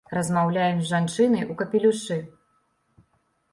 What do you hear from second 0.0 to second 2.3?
Размаўляем з жанчынай ў капелюшы.